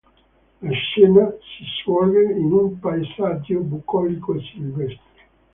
La 0.63 0.71
scena 0.71 1.29
si 1.45 1.63
svolge 1.79 2.33
in 2.35 2.51
un 2.51 2.79
paesaggio 2.79 3.59
bucolico 3.59 4.33
e 4.33 4.39
silvestre. 4.51 5.23